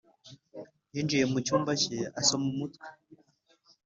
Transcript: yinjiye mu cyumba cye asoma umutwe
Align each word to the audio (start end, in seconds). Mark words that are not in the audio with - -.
yinjiye 0.93 1.25
mu 1.31 1.39
cyumba 1.45 1.71
cye 1.81 1.97
asoma 2.19 2.45
umutwe 2.53 2.87